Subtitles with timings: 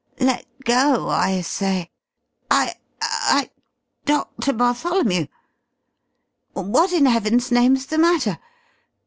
[0.19, 1.91] Let go, I say
[2.49, 3.51] I I
[4.03, 5.27] Doctor Bartholomew!
[6.53, 8.39] What in Heaven's name's the matter?